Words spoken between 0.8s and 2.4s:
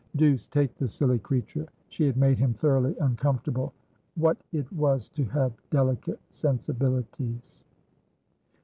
silly creature! She had made